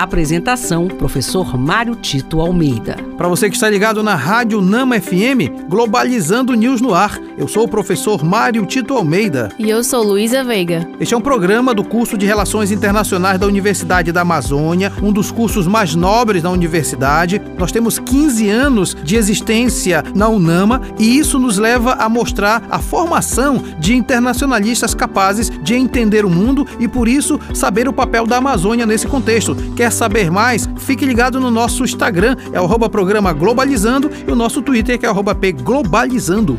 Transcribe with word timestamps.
Apresentação: 0.00 0.88
Professor 0.88 1.58
Mário 1.58 1.94
Tito 1.94 2.40
Almeida. 2.40 2.96
Para 3.18 3.28
você 3.28 3.50
que 3.50 3.54
está 3.54 3.68
ligado 3.68 4.02
na 4.02 4.14
Rádio 4.14 4.62
Nama 4.62 4.98
FM, 4.98 5.68
Globalizando 5.68 6.54
News 6.54 6.80
no 6.80 6.94
Ar. 6.94 7.20
Eu 7.36 7.46
sou 7.46 7.64
o 7.64 7.68
professor 7.68 8.24
Mário 8.24 8.64
Tito 8.64 8.94
Almeida. 8.94 9.50
E 9.58 9.68
eu 9.68 9.84
sou 9.84 10.02
Luísa 10.02 10.42
Veiga. 10.42 10.88
Este 10.98 11.12
é 11.12 11.16
um 11.16 11.20
programa 11.20 11.74
do 11.74 11.84
curso 11.84 12.16
de 12.16 12.24
Relações 12.24 12.70
Internacionais 12.70 13.38
da 13.38 13.46
Universidade 13.46 14.10
da 14.10 14.22
Amazônia, 14.22 14.90
um 15.02 15.12
dos 15.12 15.30
cursos 15.30 15.66
mais 15.66 15.94
nobres 15.94 16.42
da 16.42 16.50
universidade. 16.50 17.40
Nós 17.58 17.70
temos 17.70 17.98
15 17.98 18.48
anos 18.48 18.96
de 19.04 19.16
existência 19.16 20.02
na 20.14 20.28
UNAMA 20.28 20.80
e 20.98 21.18
isso 21.18 21.38
nos 21.38 21.58
leva 21.58 21.92
a 21.92 22.08
mostrar 22.08 22.62
a 22.70 22.78
formação 22.78 23.62
de 23.78 23.94
internacionalistas 23.94 24.94
capazes 24.94 25.50
de 25.62 25.74
entender 25.74 26.24
o 26.24 26.30
mundo 26.30 26.66
e, 26.78 26.88
por 26.88 27.06
isso, 27.06 27.38
saber 27.52 27.86
o 27.86 27.92
papel 27.92 28.26
da 28.26 28.38
Amazônia 28.38 28.86
nesse 28.86 29.06
contexto. 29.06 29.54
Quer 29.76 29.89
saber 29.90 30.30
mais? 30.30 30.68
Fique 30.76 31.04
ligado 31.04 31.40
no 31.40 31.50
nosso 31.50 31.84
Instagram, 31.84 32.36
é 32.52 32.60
o 32.60 32.64
programa 32.88 33.32
Globalizando 33.32 34.10
e 34.26 34.30
o 34.30 34.36
nosso 34.36 34.62
Twitter 34.62 34.98
que 34.98 35.06
é 35.06 35.08
arroba 35.08 35.34
pglobalizando. 35.34 36.58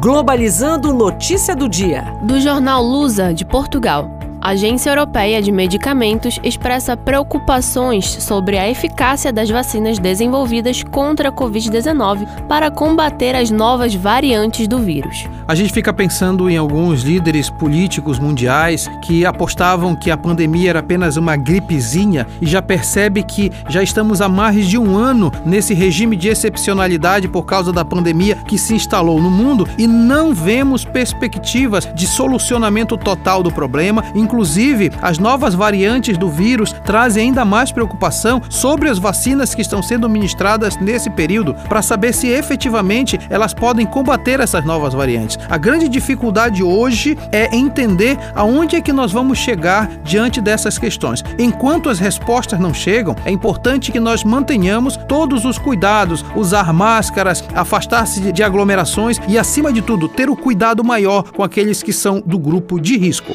Globalizando 0.00 0.92
notícia 0.92 1.56
do 1.56 1.66
dia. 1.66 2.02
Do 2.22 2.38
jornal 2.38 2.82
Lusa, 2.82 3.32
de 3.32 3.44
Portugal. 3.44 4.13
A 4.44 4.50
Agência 4.50 4.90
Europeia 4.90 5.40
de 5.40 5.50
Medicamentos 5.50 6.38
expressa 6.44 6.94
preocupações 6.98 8.04
sobre 8.22 8.58
a 8.58 8.68
eficácia 8.68 9.32
das 9.32 9.48
vacinas 9.48 9.98
desenvolvidas 9.98 10.82
contra 10.82 11.30
a 11.30 11.32
Covid-19 11.32 12.26
para 12.46 12.70
combater 12.70 13.34
as 13.34 13.50
novas 13.50 13.94
variantes 13.94 14.68
do 14.68 14.78
vírus. 14.80 15.26
A 15.48 15.54
gente 15.54 15.72
fica 15.72 15.94
pensando 15.94 16.50
em 16.50 16.58
alguns 16.58 17.02
líderes 17.02 17.48
políticos 17.48 18.18
mundiais 18.18 18.86
que 19.02 19.24
apostavam 19.24 19.96
que 19.96 20.10
a 20.10 20.16
pandemia 20.16 20.70
era 20.70 20.80
apenas 20.80 21.16
uma 21.16 21.36
gripezinha 21.36 22.26
e 22.38 22.46
já 22.46 22.60
percebe 22.60 23.22
que 23.22 23.50
já 23.70 23.82
estamos 23.82 24.20
há 24.20 24.28
mais 24.28 24.68
de 24.68 24.76
um 24.76 24.94
ano 24.94 25.32
nesse 25.46 25.72
regime 25.72 26.16
de 26.16 26.28
excepcionalidade 26.28 27.28
por 27.28 27.46
causa 27.46 27.72
da 27.72 27.84
pandemia 27.84 28.36
que 28.46 28.58
se 28.58 28.74
instalou 28.74 29.22
no 29.22 29.30
mundo 29.30 29.66
e 29.78 29.86
não 29.86 30.34
vemos 30.34 30.84
perspectivas 30.84 31.88
de 31.94 32.06
solucionamento 32.06 32.94
total 32.98 33.42
do 33.42 33.50
problema, 33.50 34.04
inclusive 34.14 34.33
Inclusive, 34.34 34.90
as 35.00 35.16
novas 35.16 35.54
variantes 35.54 36.18
do 36.18 36.28
vírus 36.28 36.74
trazem 36.84 37.26
ainda 37.26 37.44
mais 37.44 37.70
preocupação 37.70 38.42
sobre 38.50 38.90
as 38.90 38.98
vacinas 38.98 39.54
que 39.54 39.62
estão 39.62 39.80
sendo 39.80 40.08
ministradas 40.08 40.76
nesse 40.76 41.08
período, 41.08 41.54
para 41.68 41.80
saber 41.82 42.12
se 42.12 42.26
efetivamente 42.26 43.16
elas 43.30 43.54
podem 43.54 43.86
combater 43.86 44.40
essas 44.40 44.64
novas 44.64 44.92
variantes. 44.92 45.38
A 45.48 45.56
grande 45.56 45.88
dificuldade 45.88 46.64
hoje 46.64 47.16
é 47.30 47.54
entender 47.54 48.18
aonde 48.34 48.74
é 48.74 48.80
que 48.80 48.92
nós 48.92 49.12
vamos 49.12 49.38
chegar 49.38 49.88
diante 50.02 50.40
dessas 50.40 50.78
questões. 50.78 51.22
Enquanto 51.38 51.88
as 51.88 52.00
respostas 52.00 52.58
não 52.58 52.74
chegam, 52.74 53.14
é 53.24 53.30
importante 53.30 53.92
que 53.92 54.00
nós 54.00 54.24
mantenhamos 54.24 54.96
todos 54.96 55.44
os 55.44 55.58
cuidados, 55.58 56.24
usar 56.34 56.72
máscaras, 56.72 57.44
afastar-se 57.54 58.32
de 58.32 58.42
aglomerações 58.42 59.20
e, 59.28 59.38
acima 59.38 59.72
de 59.72 59.80
tudo, 59.80 60.08
ter 60.08 60.28
o 60.28 60.34
cuidado 60.34 60.82
maior 60.82 61.22
com 61.30 61.44
aqueles 61.44 61.84
que 61.84 61.92
são 61.92 62.20
do 62.20 62.36
grupo 62.36 62.80
de 62.80 62.98
risco. 62.98 63.32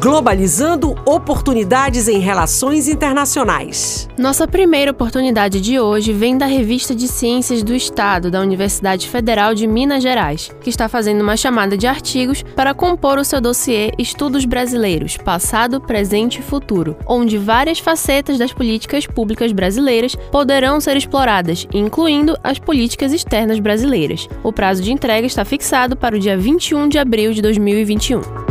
Globalizando 0.00 0.94
oportunidades 1.04 2.06
em 2.06 2.20
relações 2.20 2.86
internacionais. 2.86 4.08
Nossa 4.16 4.46
primeira 4.46 4.92
oportunidade 4.92 5.60
de 5.60 5.80
hoje 5.80 6.12
vem 6.12 6.38
da 6.38 6.46
Revista 6.46 6.94
de 6.94 7.08
Ciências 7.08 7.64
do 7.64 7.74
Estado 7.74 8.30
da 8.30 8.40
Universidade 8.40 9.08
Federal 9.08 9.56
de 9.56 9.66
Minas 9.66 10.00
Gerais, 10.00 10.52
que 10.60 10.70
está 10.70 10.88
fazendo 10.88 11.20
uma 11.20 11.36
chamada 11.36 11.76
de 11.76 11.88
artigos 11.88 12.44
para 12.54 12.74
compor 12.74 13.18
o 13.18 13.24
seu 13.24 13.40
dossiê 13.40 13.90
Estudos 13.98 14.44
Brasileiros, 14.44 15.16
Passado, 15.16 15.80
Presente 15.80 16.38
e 16.38 16.42
Futuro, 16.44 16.96
onde 17.04 17.36
várias 17.36 17.80
facetas 17.80 18.38
das 18.38 18.52
políticas 18.52 19.04
públicas 19.04 19.50
brasileiras 19.50 20.14
poderão 20.30 20.80
ser 20.80 20.96
exploradas, 20.96 21.66
incluindo 21.74 22.38
as 22.44 22.60
políticas 22.60 23.12
externas 23.12 23.58
brasileiras. 23.58 24.28
O 24.44 24.52
prazo 24.52 24.80
de 24.80 24.92
entrega 24.92 25.26
está 25.26 25.44
fixado 25.44 25.96
para 25.96 26.14
o 26.14 26.20
dia 26.20 26.38
21 26.38 26.88
de 26.88 26.98
abril 26.98 27.32
de 27.32 27.42
2021. 27.42 28.47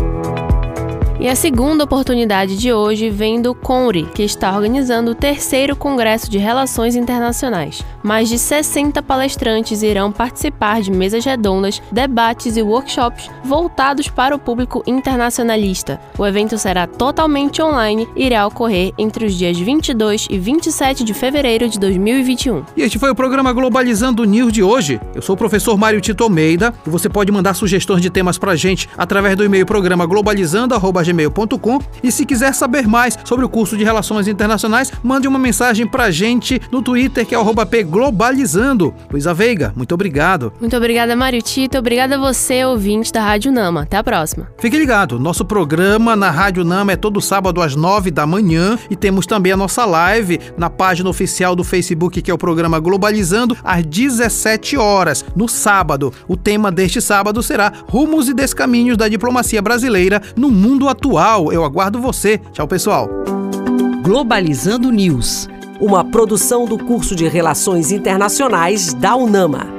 E 1.19 1.27
a 1.27 1.35
segunda 1.35 1.83
oportunidade 1.83 2.55
de 2.55 2.71
hoje 2.71 3.09
vem 3.09 3.41
do 3.41 3.55
CONRI, 3.55 4.07
que 4.13 4.21
está 4.21 4.55
organizando 4.55 5.11
o 5.11 5.15
terceiro 5.15 5.75
Congresso 5.75 6.29
de 6.29 6.37
Relações 6.37 6.95
Internacionais. 6.95 7.83
Mais 8.03 8.29
de 8.29 8.37
60 8.37 9.01
palestrantes 9.01 9.81
irão 9.81 10.11
participar 10.11 10.79
de 10.79 10.91
mesas 10.91 11.25
redondas, 11.25 11.81
debates 11.91 12.55
e 12.55 12.61
workshops 12.61 13.31
voltados 13.43 14.09
para 14.09 14.35
o 14.35 14.39
público 14.39 14.83
internacionalista. 14.85 15.99
O 16.19 16.25
evento 16.25 16.55
será 16.59 16.85
totalmente 16.85 17.63
online 17.63 18.07
e 18.15 18.27
irá 18.27 18.45
ocorrer 18.45 18.93
entre 18.95 19.25
os 19.25 19.33
dias 19.33 19.57
22 19.57 20.27
e 20.29 20.37
27 20.37 21.03
de 21.03 21.15
fevereiro 21.15 21.67
de 21.67 21.79
2021. 21.79 22.63
E 22.77 22.83
este 22.83 22.99
foi 22.99 23.09
o 23.09 23.15
programa 23.15 23.51
Globalizando 23.53 24.23
News 24.23 24.53
de 24.53 24.61
hoje. 24.61 25.01
Eu 25.15 25.23
sou 25.23 25.33
o 25.33 25.37
professor 25.37 25.75
Mário 25.79 25.99
Tito 25.99 26.23
Almeida 26.23 26.71
e 26.85 26.89
você 26.91 27.09
pode 27.09 27.31
mandar 27.31 27.55
sugestões 27.55 28.03
de 28.03 28.11
temas 28.11 28.37
para 28.37 28.55
gente 28.55 28.87
através 28.95 29.35
do 29.35 29.43
e-mail 29.43 29.65
programa 29.65 30.05
globalizando@ 30.05 31.06
gmail.com. 31.07 31.79
E 32.03 32.11
se 32.11 32.25
quiser 32.25 32.53
saber 32.53 32.87
mais 32.87 33.17
sobre 33.23 33.45
o 33.45 33.49
curso 33.49 33.77
de 33.77 33.83
Relações 33.83 34.27
Internacionais, 34.27 34.91
mande 35.03 35.27
uma 35.27 35.39
mensagem 35.39 35.87
pra 35.87 36.11
gente 36.11 36.61
no 36.71 36.81
Twitter, 36.81 37.25
que 37.25 37.33
é 37.33 37.39
o 37.39 37.45
pglobalizando. 37.65 38.93
Luísa 39.11 39.33
Veiga, 39.33 39.73
muito 39.75 39.93
obrigado. 39.93 40.53
Muito 40.59 40.75
obrigada, 40.75 41.15
Mário 41.15 41.41
Tito. 41.41 41.77
Obrigada 41.77 42.15
a 42.15 42.19
você, 42.19 42.63
ouvinte 42.65 43.11
da 43.11 43.21
Rádio 43.21 43.51
Nama. 43.51 43.83
Até 43.83 43.97
a 43.97 44.03
próxima. 44.03 44.47
Fique 44.59 44.77
ligado, 44.77 45.19
nosso 45.19 45.45
programa 45.45 46.15
na 46.15 46.29
Rádio 46.29 46.63
Nama 46.63 46.91
é 46.91 46.95
todo 46.95 47.21
sábado 47.21 47.61
às 47.61 47.75
nove 47.75 48.11
da 48.11 48.25
manhã 48.25 48.77
e 48.89 48.95
temos 48.95 49.25
também 49.25 49.51
a 49.51 49.57
nossa 49.57 49.85
live 49.85 50.39
na 50.57 50.69
página 50.69 51.09
oficial 51.09 51.55
do 51.55 51.63
Facebook, 51.63 52.21
que 52.21 52.31
é 52.31 52.33
o 52.33 52.37
programa 52.37 52.79
Globalizando, 52.79 53.57
às 53.63 53.85
17 53.85 54.77
horas, 54.77 55.25
no 55.35 55.47
sábado. 55.47 56.13
O 56.27 56.35
tema 56.35 56.71
deste 56.71 57.01
sábado 57.01 57.41
será 57.41 57.71
Rumos 57.87 58.29
e 58.29 58.33
Descaminhos 58.33 58.97
da 58.97 59.07
Diplomacia 59.07 59.61
Brasileira 59.61 60.21
no 60.35 60.49
Mundo 60.49 60.87
Atual 60.87 60.96
atual. 60.97 61.53
Eu 61.53 61.63
aguardo 61.63 62.01
você. 62.01 62.39
Tchau, 62.51 62.67
pessoal. 62.67 63.07
Globalizando 64.01 64.91
News, 64.91 65.47
uma 65.79 66.03
produção 66.03 66.65
do 66.65 66.77
curso 66.77 67.15
de 67.15 67.27
Relações 67.27 67.91
Internacionais 67.91 68.93
da 68.93 69.15
UNAMA. 69.15 69.76